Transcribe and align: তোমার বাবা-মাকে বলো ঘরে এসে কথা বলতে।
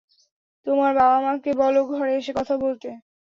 তোমার 0.67 0.91
বাবা-মাকে 0.95 1.51
বলো 1.61 1.81
ঘরে 1.91 2.13
এসে 2.15 2.31
কথা 2.35 2.55
বলতে। 2.57 2.89